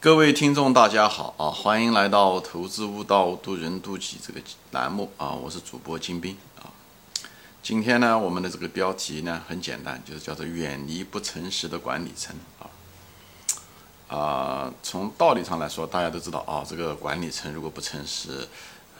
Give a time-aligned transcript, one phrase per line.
[0.00, 1.50] 各位听众，大家好啊！
[1.50, 4.40] 欢迎来到《投资悟道，渡人渡己》这个
[4.70, 5.32] 栏目啊！
[5.32, 6.70] 我是主播金兵啊。
[7.64, 14.16] 今天呢，我们的这个标题呢很简单，就是叫做“远离不诚实的管理层”啊。
[14.16, 18.46] 啊，从道理上来说，大家都知道啊，这个管理层如果不诚实，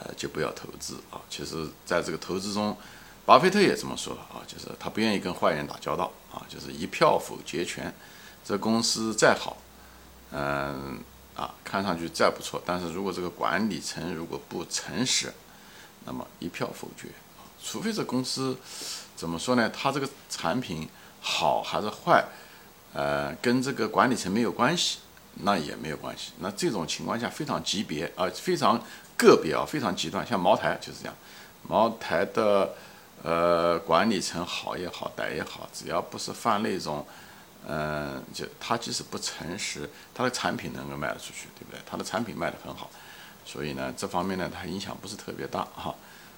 [0.02, 1.20] 呃，就不要投资啊。
[1.30, 2.76] 其实，在这个投资中，
[3.24, 7.94] 巴菲特也这么说啊，就是他不愿意跟坏人打交道啊，就是一票否决权。
[8.44, 9.56] 这公司再好。
[10.30, 11.00] 嗯
[11.34, 15.32] 啊，看上去再不错，但是如果这个管理层如果不诚实，
[16.04, 17.08] 那么一票否决。
[17.62, 18.56] 除非这公司
[19.14, 19.70] 怎么说呢？
[19.70, 20.88] 它这个产品
[21.20, 22.24] 好还是坏，
[22.92, 24.98] 呃，跟这个管理层没有关系，
[25.34, 26.32] 那也没有关系。
[26.40, 28.80] 那这种情况下非常级别啊，非常
[29.16, 30.26] 个别啊，非常极端。
[30.26, 31.14] 像茅台就是这样，
[31.68, 32.74] 茅台的
[33.22, 37.06] 呃管理层好也好，歹也好，只要不是犯那种。
[37.66, 41.80] 嗯，就他即使不诚实，他的产品能够卖得出去，对不对？
[41.84, 42.90] 他的产品卖得很好，
[43.44, 45.94] 所以呢，这方面呢，它影响不是特别大哈。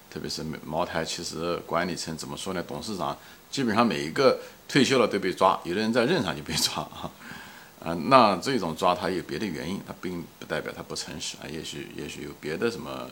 [0.09, 2.61] 特别是茅台，其实管理层怎么说呢？
[2.67, 3.17] 董事长
[3.49, 4.37] 基本上每一个
[4.67, 7.09] 退休了都被抓，有的人在任上就被抓啊。
[7.79, 13.09] 啊，那这种抓他有别的原因，他并不代表他不诚实啊，也许也许有别的什么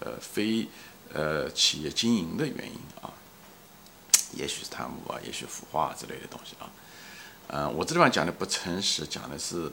[0.00, 0.68] 呃非
[1.14, 3.08] 呃企业经营的原因啊，
[4.34, 6.68] 也许是贪污啊，也许腐化之类的东西啊。
[7.54, 9.70] 嗯，我这地方讲的不诚实，讲的是，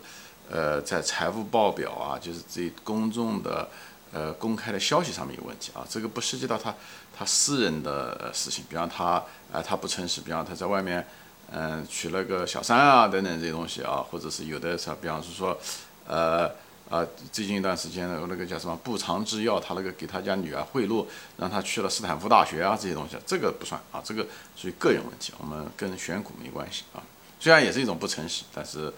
[0.51, 3.69] 呃，在财务报表啊，就是这公众的，
[4.11, 5.87] 呃，公开的消息上面有问题啊。
[5.89, 6.75] 这个不涉及到他
[7.17, 11.07] 他私人的事情，比方他啊，他不诚实，比方他在外面，
[11.53, 15.57] 嗯，娶了个小三啊，等等这些东西啊，或者是有的是，比方是说，
[16.05, 16.47] 呃，
[16.89, 21.05] 啊，最近一段时间的那个叫什么不长制药，他那个给他家女儿贿赂，
[21.37, 24.27] 让他去了斯坦福大学啊，这些东西，这个不算啊，这个
[24.57, 26.99] 属于个人问题，我们跟选股没关系啊。
[27.39, 28.91] 虽然也是一种不诚实，但是，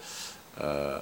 [0.56, 1.00] 呃，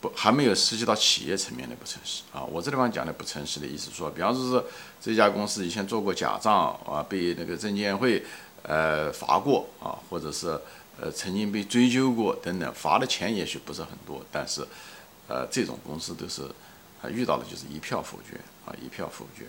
[0.00, 2.42] 不还没有涉及到企业层面的不诚实啊。
[2.42, 4.64] 我这地方讲的不诚实的意思说，比方说是
[5.00, 8.24] 这家公司以前做过假账啊，被那个证监会
[8.62, 10.58] 呃罚过啊，或者是
[10.98, 14.66] 呃曾经被追究过等等，罚的钱也许不是很多，但是
[15.28, 16.42] 呃这种公司都是
[17.02, 19.44] 他遇到的就是一票否决啊，一票否决。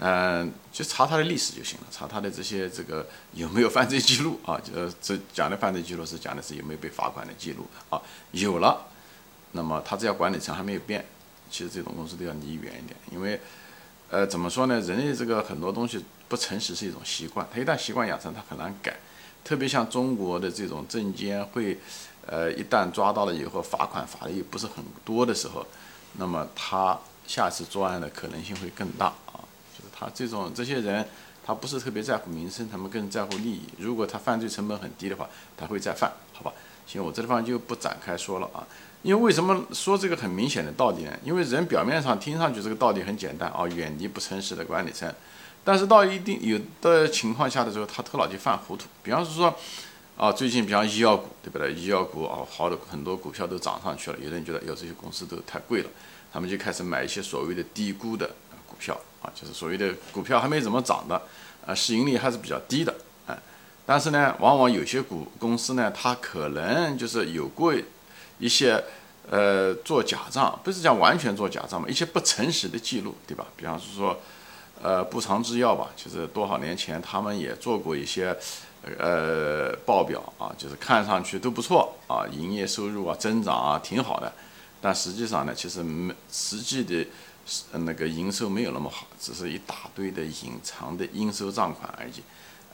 [0.00, 4.60] 嗯，就查他的历史就行了，查他的这些这个有没有犯罪记录啊？
[4.60, 8.02] 就这讲的犯罪记录是讲的是有没有被罚款的记录啊？
[8.32, 8.86] 有了，
[9.52, 11.04] 那么他只要管理层还没有变，
[11.48, 13.40] 其实这种公司都要离远一点，因为，
[14.10, 14.80] 呃，怎么说呢？
[14.80, 18.96] 人类这个很多东西不诚实是一种习惯，他一旦习惯养成，他很难改。
[19.44, 21.78] 特别像中国的这种证监会，
[22.26, 25.64] 呃，一旦抓到了以后，罚款罚的又不是很多的时候，
[26.14, 29.14] 那么他下次作案的可能性会更大。
[29.96, 31.06] 他这种这些人，
[31.46, 33.62] 他不是特别在乎民生，他们更在乎利益。
[33.78, 36.52] 如果他犯罪成本很低的话，他会再犯，好吧？
[36.84, 38.66] 行，我这地方就不展开说了啊。
[39.02, 41.12] 因为为什么说这个很明显的道理呢？
[41.22, 45.12] 因为人表面上听上去这个道理很简单啊，远离不诚实的管理层。
[45.62, 48.86] 但是到一定有的情况下的时候，他头脑就犯糊涂。
[49.02, 49.54] 比方是说，
[50.16, 51.72] 啊，最近比方医药股，对不对？
[51.72, 54.18] 医药股啊，好的很多股票都涨上去了。
[54.18, 55.88] 有的人觉得，哟，这些公司都太贵了，
[56.32, 58.26] 他们就开始买一些所谓的低估的
[58.66, 58.98] 股票。
[59.24, 61.22] 啊，就是所谓的股票还没怎么涨的，
[61.64, 62.94] 呃，市盈率还是比较低的，
[63.26, 63.34] 哎，
[63.86, 67.72] 但是呢，往往有些股公司呢，它可能就是有过
[68.38, 68.84] 一些
[69.30, 73.46] 呃做假账，不是讲完全做假账嘛，一些不诚实的记录，对吧？
[73.56, 74.20] 比方是说，
[74.82, 78.36] 呃，步长制药吧，就是多少年前他们也做过一些
[78.98, 84.30] 呃报表啊，就是看上去都不错啊，营业收入啊增长啊挺好的，
[84.82, 87.06] 但实际上呢，其实没实际的。
[87.46, 92.22] 是那个营收没有那么好，只是一大堆的隐藏的应收账款而已。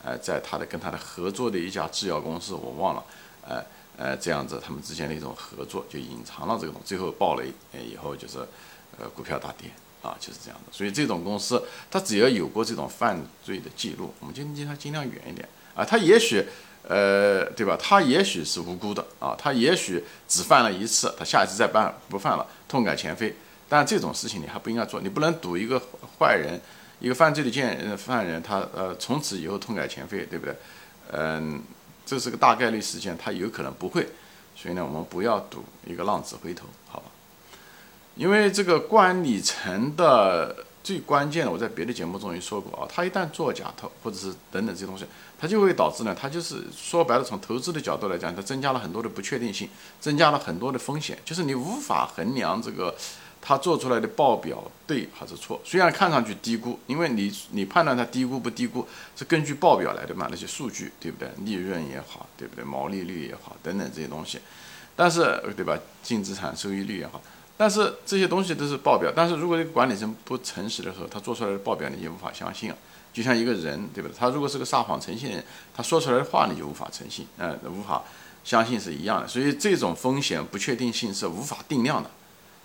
[0.03, 3.04] 呃，在他的跟他的合作的一家制药公司，我忘了，
[3.47, 3.62] 呃
[3.98, 8.38] 呃，这样子他们之间的一种合作就隐藏了这种，最后暴雷，呃，以后就是
[8.98, 9.70] 呃股票大跌
[10.00, 10.72] 啊，就是这样的。
[10.72, 15.84] 所以这种公司，他只要有过这种犯罪的记录，我们就离他尽量远一点啊。
[15.84, 16.42] 他也许
[16.88, 17.76] 呃，对吧？
[17.78, 23.36] 他也许是无辜的啊，他也许只犯了一次，他下一次再犯不犯了，痛改前非。
[23.70, 25.80] 但这种事情你还不应该做，你不能赌一个
[26.18, 26.60] 坏人，
[26.98, 30.56] 一个犯罪的贱犯人，他呃从此以后痛改前非，对不对？
[31.12, 31.62] 嗯，
[32.04, 34.08] 这是个大概率事件，他有可能不会，
[34.56, 37.06] 所以呢，我们不要赌一个浪子回头，好吧？
[38.16, 45.06] 因为这个管理层的最关键的，我在别的节目中也说过啊，他一旦做假投或者是等等这些东西，
[45.38, 49.68] 他就会导致呢，他就是说白了，从投资的角度来讲，它增加了很多的不确定性，
[50.00, 52.92] 增加了很多的风险，就是你无法衡量这个。
[53.41, 55.60] 他做出来的报表对还是错？
[55.65, 61.28] 虽然看上去低估，因为你你判断它低估不低估是根据报表来的嘛，那些数据对不对？
[61.45, 62.65] 利润也好，对不对？
[62.65, 64.39] 毛利率也好，等等这些东西，
[64.95, 65.78] 但是对吧？
[66.03, 67.21] 净资产收益率也好，
[67.57, 72.77] 但是这些东西都是报表，但是如果这个管理层不诚实的时候，他做出来的报表你就无法相信啊。
[73.13, 74.16] 就像一个人，对不对？
[74.16, 75.45] 他如果是个撒谎成性人，
[75.75, 78.03] 他说出来的话你就无法诚信，呃，无法
[78.45, 79.27] 相信是一样的。
[79.27, 82.10] 所以这种风险不确定性是无法定量的，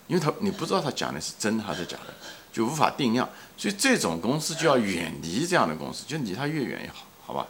[0.08, 2.14] 因为他你不知道他讲的是真的还是假的，
[2.52, 3.28] 就无法定量。
[3.58, 7.48] 所以这种公司就要远离这样的公司，就离他越远越好，好吧？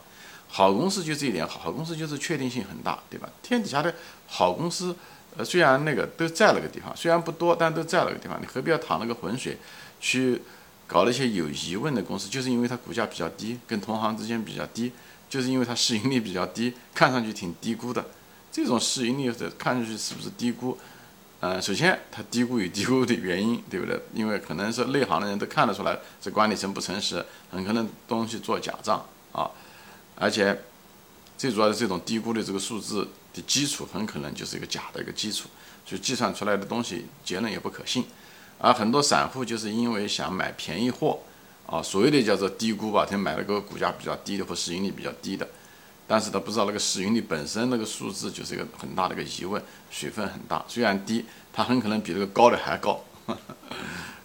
[0.47, 3.29] 好公司就这一点好，好公司就是确定性很大，对吧？
[3.41, 3.93] 天底下的
[4.27, 4.95] 好公司，
[5.37, 9.57] 呃，虽然那个都在那个地方，虽然不多，但都在那个地方，你何必要淌那个浑水
[9.99, 10.41] 去？
[10.87, 14.91] 搞那些有疑问的公司，就是因为它股价比较低，跟同行之间比较低，
[15.27, 18.05] 就是因为它市盈率比较低，看上去挺低估的。
[18.51, 20.77] 这种市盈率的看上去是不是低估？
[21.41, 23.99] 呃，首先它低估有 低估的原因，对不对？
[24.13, 29.49] 因为可能是内行的人都看得出来，这管理层不诚实，很可能东西做假账啊。
[30.15, 30.57] 而且
[31.37, 35.49] 最主要的这种低估的这个数字的基础，很可能就是一个假的一个基础，
[35.85, 38.05] 所以计算出来的东西结论也不可信。
[38.57, 41.19] 而很多散户就是因为想买便宜货，
[41.67, 45.45] 啊，所谓的叫做低估吧，他买了个股价比较低的或市盈率比较低的，
[46.07, 53.03] 但是他不知道那个市盈率本身那个数字就是一个很大的一个疑问，水分很大，虽然低，它很可能比这个高的还高，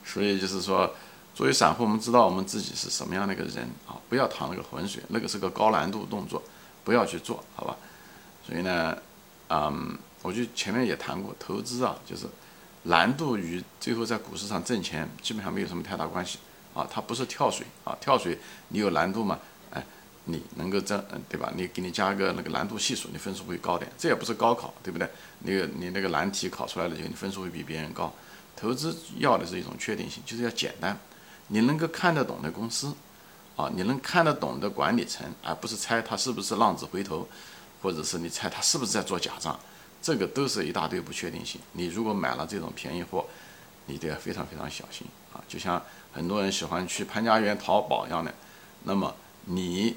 [0.04, 0.94] 所以就是说，
[1.34, 6.42] 作为散户，我们知道我们自己是什么样的一个人啊，不要淌那个浑水，那个是个高难度动作，
[6.84, 7.76] 不要去做好吧。
[8.46, 8.96] 所以呢，
[9.48, 12.26] 嗯，我就前面也谈过，投资啊，就是。
[12.84, 16.38] 难度与最后在股市上挣钱基本上没有什么太大关系
[16.72, 18.38] 啊，它不是跳水啊，跳水
[18.68, 19.38] 你有难度嘛，
[20.30, 21.52] 你能够挣，嗯，对吧？
[21.56, 23.90] 你给你加个那个难度系数，你分数会高点。
[23.98, 25.08] 这也不是高考，对不对？
[25.40, 28.12] 那个你那个难题考出来了以后，你分数会比别人高。
[28.56, 30.98] 投资要的是一种确定性，就是要简单，
[31.48, 32.94] 你能够看得懂的公司，
[33.56, 37.26] 啊，你能看得懂的管理层，而不是猜他是不是浪子回头，
[37.82, 39.58] 或者是你猜他是不是在做假账。
[40.02, 41.60] 这个都是一大堆不确定性。
[41.72, 43.26] 你如果买了这种便宜货，
[43.86, 45.42] 你都要非常非常小心啊！
[45.46, 45.82] 就像
[46.12, 48.32] 很多人喜欢去潘家园淘宝一样的。
[48.84, 49.94] 那么你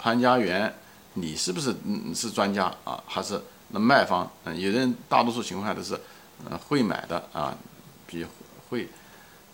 [0.00, 0.74] 潘家园，
[1.12, 2.98] 你是不是嗯是专家啊？
[3.06, 3.38] 还是
[3.68, 4.28] 那卖方？
[4.44, 5.94] 嗯，有人大多数情况下都是
[6.48, 7.54] 嗯会买的啊，
[8.06, 8.26] 比
[8.70, 8.88] 会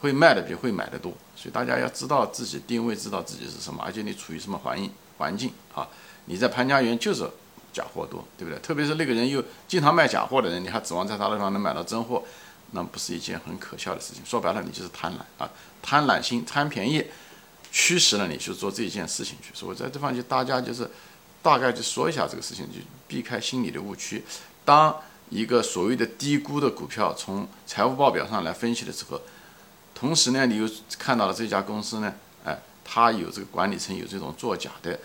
[0.01, 1.13] 会卖的比会买的多。
[1.35, 5.89] 所以大家要知道自己定位，知道自己是什么，而且你处于什么环境环境啊？
[6.27, 7.29] 你在潘家园就是。
[7.73, 8.59] 假货多，对不对？
[8.61, 12.25] 特别是那个人又经常卖假货的人，你还指望在他那地方能买到真货，
[12.71, 14.23] 那不是一件很可笑的事情。
[14.25, 15.51] 说白了，你就是贪婪啊，
[15.83, 17.05] 贪婪心、贪便宜，
[17.77, 19.51] 驱使了你去做这件事情去。
[19.53, 20.91] 所以我在这方就大家就是
[21.43, 24.25] 大概就说一下这个事情，就避开心理的误区。
[24.65, 24.97] 当
[25.29, 29.21] 一个所谓的低估的股票从财务报表上来分析的时候，
[29.95, 30.67] 同时呢，你又
[30.99, 32.15] 看到了这家公司呢，
[32.45, 34.99] 哎，它有这个管理层有这种作假的，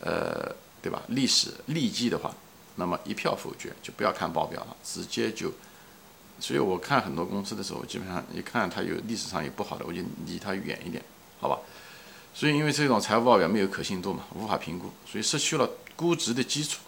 [0.00, 0.56] 呃。
[0.84, 1.02] 对吧？
[1.08, 2.30] 历史利迹的话，
[2.74, 5.50] 那么一票否决，就不要看报表了，直接就。
[6.38, 11.02] 所以我看很多公司的时候，基本上一看它有历史上有不好的，我就离它远一点，
[11.40, 11.58] 好吧？
[12.34, 16.80] 所以因为这种财务报表没有可信度嘛，无法评估，所以失去了估值的基础，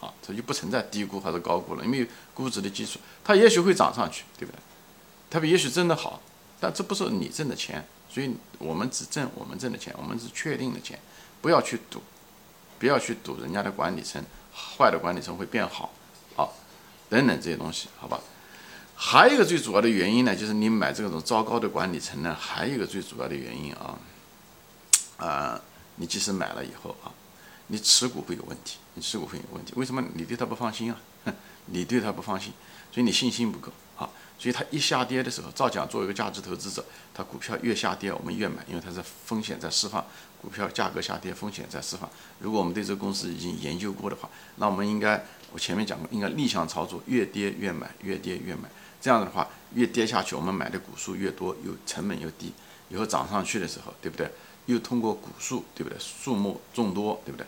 [0.00, 4.58] 啊，它就不存在低估还是高估了，因为估值的基础，它也许会涨上去，对不对？
[5.30, 6.20] 它也许挣得好，
[6.60, 10.98] 但这不是你挣的钱，所以我们只挣我们挣的钱，我们是确定的钱，
[11.40, 12.02] 不要去赌。
[12.80, 14.22] 不要去赌人家的管理层，
[14.54, 15.92] 坏的管理层会变好，
[16.36, 16.46] 啊，
[17.10, 18.20] 等等这些东西，好吧？
[18.94, 23.98] 还有一个最主要的原因呢，就是你买这种糟糕的管理层呢，还有一个最主要的原因啊，
[25.18, 25.60] 啊，
[25.96, 27.12] 你即使买了以后啊，
[27.66, 30.02] 你持股会有问题，你持股会有问题，为什么？
[30.14, 31.34] 你对他不放心啊，
[31.66, 32.52] 你对他不放心，
[32.90, 34.08] 所以你信心不够啊。
[34.40, 40.06] 所以它一下跌的时候，照讲作为一个价值投资者，它股票越下跌，我们越买，因为它是风险在释放，
[40.40, 42.08] 股票价格下跌，风险在释放。
[42.38, 48.70] 如果我们对这个公司已经研究过的话，那我们应该，我前面讲过，应该逆向操作，越跌越买，越跌越买。
[49.00, 52.52] 这样的话，越跌下去，我们买的股数越多，有成本又低，
[52.90, 54.30] 以后涨上去的时候，对不对？
[54.68, 55.98] 又通过股数，对不对？
[55.98, 57.44] 数目众多，对不对？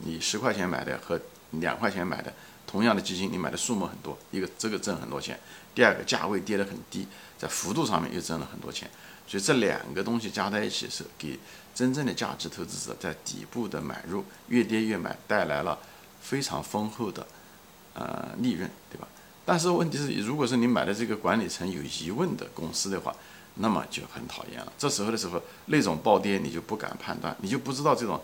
[0.00, 1.20] 你十块钱买的和
[1.50, 2.32] 两块钱买的。
[2.66, 5.40] 同样的基金，你买的数目很多，一个这个挣很多钱，
[5.74, 7.08] 第二个价位跌得很低，
[7.38, 8.90] 在幅度上面又挣了很多钱，
[9.26, 11.40] 所以这两个东西加在一起是给
[11.74, 15.78] 真正的价值投资者在底部的买入，越跌越买，带来了
[16.20, 17.26] 非常丰厚的
[17.94, 19.08] 呃利润，对吧？
[19.46, 23.16] 但是问题是，如果是你买的这个管理层有疑问的公司的话，
[23.58, 24.72] 那么就很讨厌了。
[24.76, 28.20] 这时候的时候，那种暴跌你就不敢判断，你就不知道这种。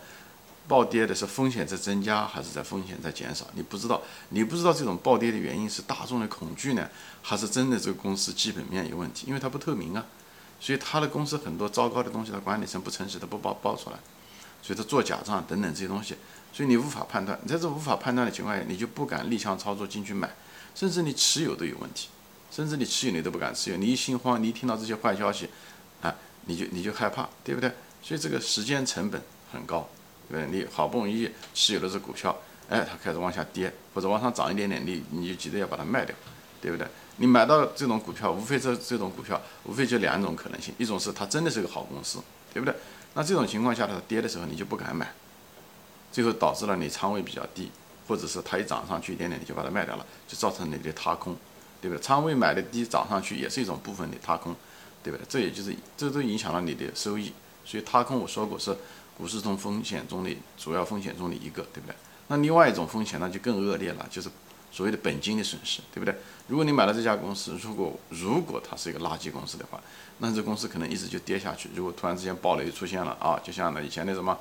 [0.67, 3.45] 暴跌的是风险在增加还是在风险在减少？
[3.53, 6.89] 你不知道，你不知道这种暴跌的原因是大众的恐惧呢，
[7.21, 9.27] 还是真的这个公司基本面有问题？
[9.27, 10.03] 因为它不透明啊，
[10.59, 13.97] 所以他的公司很多糟糕的东西，他管理层不诚实，他不报报出来，
[14.63, 16.15] 所以他做假账等等这些东西，
[16.51, 17.39] 所以你无法判断。
[17.43, 20.33] 你在这无法判断的情况下，你就不敢逆向操作进去买，
[20.73, 22.09] 甚至你持有都有问题，
[22.55, 25.49] 甚至你持有你都不敢持有，你一心慌，你一听到这些坏消息，
[26.01, 27.69] 啊，你就你就害怕，对不对？
[28.01, 29.21] 所以这个时间成本
[29.51, 29.89] 很高，
[30.29, 30.59] 对不对？
[30.61, 32.33] 你好不容易持有的这股票，
[32.69, 36.15] 哎，它开始往下跌或者往上涨一点点，你你就急着要把它卖掉，
[36.61, 36.87] 对不对？
[37.17, 42.19] 你买到这种股票，无非这这种股票，无非就两种可能性，一种是它真的是个好公司，
[42.53, 42.73] 对不对？
[43.15, 45.13] 那这种情况下，它跌的时候你就不敢买，
[46.09, 47.69] 最后导致了你仓位比较低，
[48.07, 51.35] 或者是它一涨上去一点点你就把它卖掉了，就造成你的踏空，
[51.81, 52.01] 对不对？
[52.01, 54.55] 仓位买的低，涨上去也是一种部分的踏空，
[55.03, 55.25] 对不对？
[55.27, 57.31] 这也就是这都影响了你的收益，
[57.63, 58.75] 所以踏空我说过是
[59.17, 61.95] 股市中风险中的主要风险中的一个，对不对？
[62.27, 64.29] 那另外一种风险那就更恶劣了，就是
[64.71, 66.15] 所谓的本金的损失，对不对？
[66.47, 69.79] 如果你买了这家公司，如果如果它是一个垃圾公司的话，
[70.19, 71.69] 那这公司可能一直就跌下去。
[71.75, 74.37] 如果突然之间暴雷出现了啊，就像那以前那什么，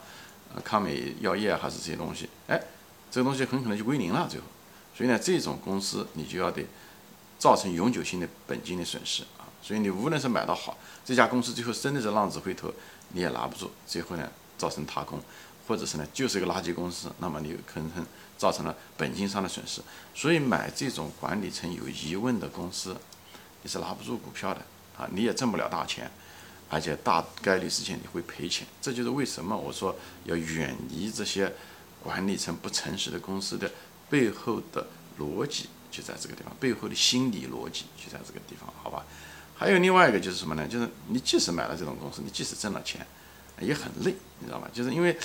[0.55, 2.61] 呃，康美药业还是这些东西，哎，
[3.11, 4.47] 这个东西很可能就归零了最后。
[4.97, 6.65] 所以呢，这种公司你就要得
[7.45, 9.45] 造成永久性的本金的损失啊。
[9.61, 12.73] 所以你无论是买到好这家公司，最后真的是浪子回头，
[13.11, 15.21] 你也拿不住，最后呢造成踏空，
[15.69, 18.07] 或者是呢就是一个垃圾公司，那么你有可能
[18.39, 19.83] 造成了本金上的损失。
[20.15, 22.97] 所以买这种管理层有疑问的公司，
[23.63, 24.63] 你是拿不住股票的。
[24.97, 26.11] 啊，你也挣不了大钱，
[26.71, 28.65] 而且大概率事件你会赔钱。
[28.81, 31.53] 这就是为什么我说要远离这些
[32.01, 33.69] 管理层不诚实的公司的
[34.09, 34.87] 背后的
[35.19, 39.05] 逻辑就在这个地方，背后的心理逻辑就在这个地方，好吧？
[39.55, 40.67] 还有另外一个就是什么呢？
[40.67, 43.07] 就是你即使买了这种公司，你即使挣了钱，
[43.61, 44.67] 也很累，你知道吗？
[44.73, 45.17] 就是因为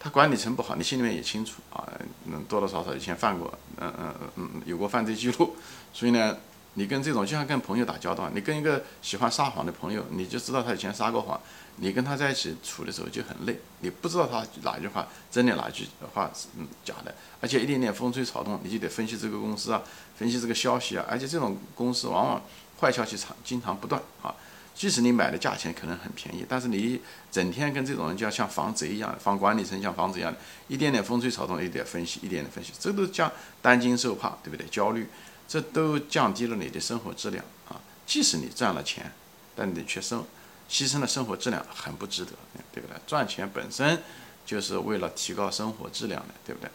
[0.00, 1.86] 他管理层不好，你心里面也清楚啊，
[2.26, 5.54] 嗯，多多少少以前犯过，嗯嗯嗯嗯，有过犯罪记录，
[5.92, 6.36] 所以呢。
[6.74, 11.40] 你跟这种就像跟朋友打交道，你跟一个喜欢撒谎的朋友，你就知道他以前撒过谎，
[11.76, 19.82] 你跟他在一起处的时候就很累，你不知道他哪句话真的，哪句话是嗯假的，而且一点点风吹草动，你就得分析这个公司啊，
[20.16, 22.42] 分析这个消息啊，而且这种公司往往
[22.80, 24.32] 坏消息常经常不断啊，
[24.74, 27.00] 即使你买的价钱可能很便宜，但是你
[27.32, 30.32] 整天跟这种人就要像防贼一样，防管理层像防贼一样，
[30.68, 34.64] 一点点风吹草动，一点分析，一点点分析，这都叫担惊受怕，对不对？
[34.68, 35.08] 焦虑。
[35.50, 37.74] 这都降低了你的生活质量啊！
[38.06, 39.12] 即使你赚了钱，
[39.56, 40.24] 但你却生
[40.70, 42.30] 牺牲了生活质量，很不值得，
[42.72, 42.96] 对不对？
[43.04, 44.00] 赚钱本身
[44.46, 46.70] 就是为了提高生活质量的，对不对？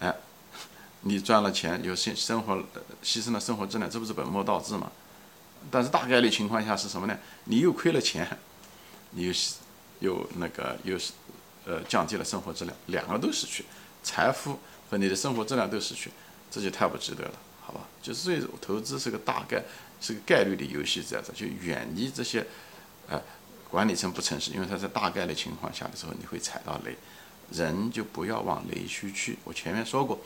[0.00, 0.14] 哎，
[1.02, 2.56] 你赚了钱有生生活
[3.04, 4.90] 牺牲了生活质量，这不是本末倒置吗？
[5.70, 7.18] 但是大概率情况下是什么呢？
[7.44, 8.26] 你又亏了钱，
[9.10, 9.32] 你又
[9.98, 11.12] 又那个又是
[11.66, 13.66] 呃降低了生活质量，两个都失去，
[14.02, 16.10] 财富和你的生活质量都失去，
[16.50, 17.32] 这就太不值得了。
[18.02, 19.62] 就是这种投资是个大概
[20.00, 22.46] 是个概率的游戏，这样子就远离这些，
[23.08, 23.20] 呃，
[23.68, 26.96] 管理层不诚实，因为他在大概的情况下的时候你会踩到雷，
[27.52, 29.38] 人就不要往雷区去。
[29.44, 30.18] 我前面说过，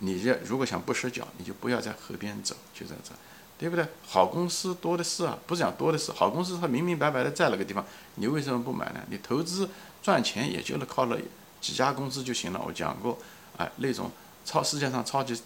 [0.00, 3.12] 你这如果想不失脚，你就不要在河边走，就在这，
[3.56, 3.86] 对不对？
[4.04, 7.84] 好公司多的是啊，不是讲多的是，好公司它明明白白的在那个地方，
[8.16, 9.00] 你为什么不买呢？
[9.08, 9.70] 你投资
[10.02, 11.16] 赚钱也就是靠了
[11.60, 12.60] 几家公司就行了。
[12.66, 13.16] 我讲过，
[13.56, 14.10] 哎，那种。
[14.44, 15.40] 超世界上超级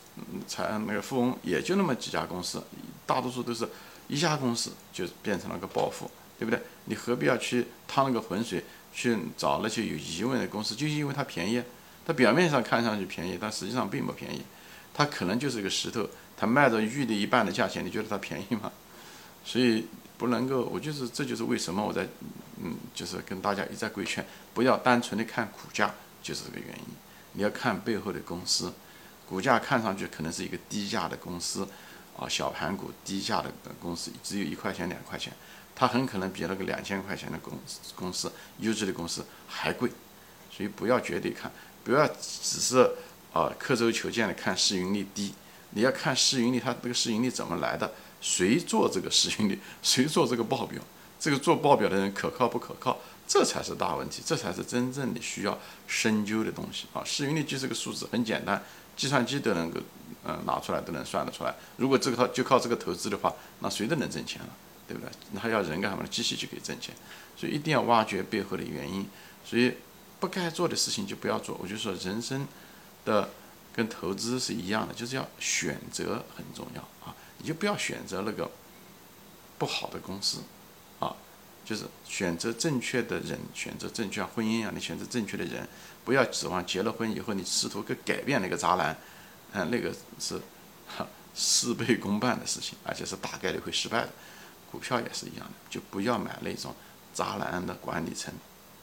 [0.47, 2.63] 财那个富翁也就那么几家公司，
[3.07, 3.69] 大多数都是
[4.09, 6.61] 一家公司就变成了个暴富，对不对？
[6.87, 10.75] 你何必要去趟那个浑水去找那些有疑问的公司？
[10.75, 11.63] 就是因为它便宜，
[12.05, 14.43] 它表面上看上去便宜，但实际上并不便宜。
[14.93, 16.05] 它可能就是一个石头，
[16.37, 18.73] 它卖着玉的一半的价钱，你觉得它便宜吗？
[19.45, 19.87] 所以
[20.17, 22.09] 不能够，我就是这就是为什么我在
[22.61, 26.85] 嗯，就是跟大家一再规劝，不要单纯的看股价，就是这个原因。
[27.35, 28.73] 你要看背后的公司。
[29.29, 31.69] 股价看上去可能是一个低价的公司，
[32.17, 35.31] 啊，小盘股低价的公司只有一块钱两块钱，
[35.77, 37.53] 它很可能比那个两千块钱的公
[37.95, 39.91] 公司优质的公司还贵，
[40.51, 41.53] 所以不要绝对看，
[41.85, 42.91] 不要只是
[43.35, 45.35] 啊刻舟求剑的看市盈率低，
[45.73, 47.93] 你要看市盈率，它这个市盈率怎么来的，
[48.23, 50.83] 谁做这个市盈率，谁做这个报表，
[51.21, 58.63] 这个做报表的人可靠不可靠，这才是大问题，这才是真正的需要深究的东西啊，市盈率就是个数字，很简单。
[58.99, 59.81] 计算机都能够，
[60.25, 61.55] 嗯，拿出来都能算得出来。
[61.77, 64.49] 如果这个靠就靠这个投资的话，那谁都能挣钱了，
[64.87, 65.11] 对不对？
[65.31, 66.09] 那要人干什么呢？
[66.11, 66.95] 机器就可以挣钱。
[67.37, 69.09] 所以一定要挖掘背后的原因。
[69.45, 69.73] 所以
[70.19, 71.57] 不该做的事情就不要做。
[71.63, 72.47] 我就说人生
[73.05, 73.31] 的
[73.73, 77.15] 跟投资是一样的，就是要选择很重要啊。
[77.39, 78.51] 你就不要选择那个
[79.57, 80.39] 不好的公司
[80.99, 81.15] 啊，
[81.69, 84.73] 就是选择正确的人，选择正确婚姻啊！
[84.75, 85.69] 你选择正确的人。
[86.03, 88.97] 不要指望结了婚以后你试图去改变那个渣男，
[89.53, 90.41] 嗯，那个是
[91.35, 94.09] 事倍功半的事情，而且是大概率会失败的。
[94.73, 96.75] 股票也是一样的，就不要买那种
[97.13, 98.33] 渣男的管理层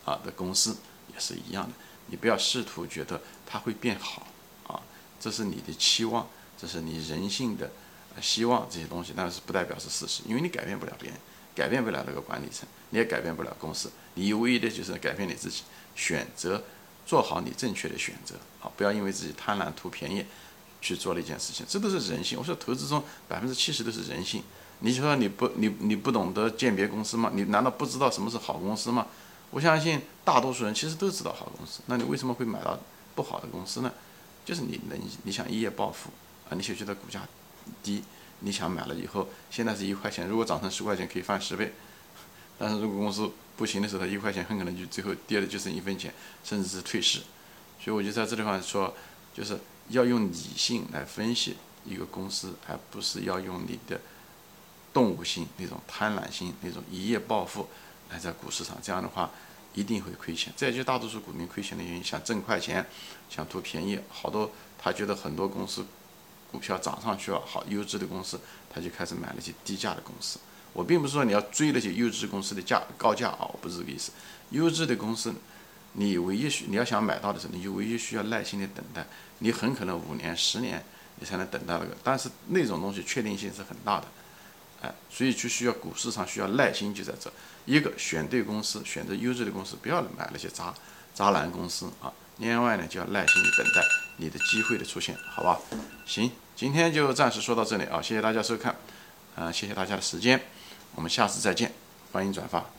[0.06, 0.77] 啊的公司
[1.12, 1.72] 也是一样的。
[2.06, 4.27] 你不要试图觉得他会变好
[4.68, 4.80] 啊，
[5.20, 7.68] 这是你的期望，这是你人性的
[8.22, 11.20] 希望这些东西，但是不代表是事实，因为你改变不了别人，
[11.56, 15.64] 改变不了那个管理层，你也改变不了公司，你唯一的就是改变你自己，
[15.96, 16.62] 选择
[17.06, 20.26] 做好你正确的选择，好，不要因为自己贪婪图便宜
[20.82, 22.38] 去做了一件事情，这都是人性。
[22.38, 24.44] 我说投资中百分之七十都是人性，
[24.80, 27.32] 你说你不你你不懂得鉴别公司吗？
[27.34, 29.08] 你难道不知道什么是好公司吗？
[29.52, 32.78] 我相信大多数人其实都知道好公司，那你为什么会买到
[33.16, 33.92] 不好的公司呢？
[34.44, 36.10] 就是你能你想一夜暴富
[36.50, 37.22] 啊，你就觉得股价。
[37.82, 38.04] 低，
[38.39, 41.74] 你想买了以后，现在是一块钱，如果涨成十块钱可以翻十倍，
[42.58, 46.13] 但是如果公司不行的时候，一块钱很可能就最后跌的就剩一分钱，
[46.44, 47.20] 甚至是退市。
[47.80, 48.94] 所以我就在这地方说，
[49.34, 49.58] 就是
[49.89, 54.00] 要用理性来分析一个公司，而不是要用你的
[54.94, 57.68] 动物性那种贪婪性那种一夜暴富
[58.10, 59.32] 来在股市上，这样的话
[59.74, 60.54] 一定会亏钱。
[60.56, 62.86] 这也就大多数股民亏钱的原因，想挣快钱，
[63.30, 65.86] 想图便宜，好多他觉得很多公司。
[66.56, 68.40] 股票涨上去了，好优质的公司，
[68.74, 70.40] 他就开始买那些低价的公司。
[70.72, 74.14] 我并不是说你要追那些优质公司的价高价啊，我不是这个意思。
[74.52, 75.34] 优质的公司，
[75.94, 79.06] 你唯一需你要想买到的时候，你就唯一需要耐心的等待。
[79.40, 80.82] 你很可能五年、十年
[81.20, 84.08] 你才能等到那个，但是那种东西确定性是很大的，
[84.82, 87.30] 哎，所以就需要股市上需要耐心，就在这。
[87.66, 90.74] 一个选对公司，选择优质的公司，不要买那些渣
[91.14, 92.14] 渣男公司啊。
[92.38, 93.82] 另外呢，就要耐心的等待
[94.18, 95.60] 你的机会的出现，好吧？
[96.06, 96.30] 行。
[96.56, 98.74] 今天就暂时说到这里啊，谢谢大家收看，
[99.36, 100.40] 啊，谢谢大家的时间，
[100.96, 101.74] 我们下次再见，
[102.14, 102.75] 欢迎转发。